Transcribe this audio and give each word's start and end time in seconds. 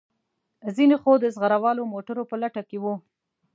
ځینې 0.75 0.95
خو 1.01 1.11
د 1.19 1.25
زغره 1.35 1.57
والو 1.63 1.89
موټرو 1.93 2.23
په 2.29 2.35
لټه 2.41 2.61
کې 2.69 2.77
وو. 2.83 2.93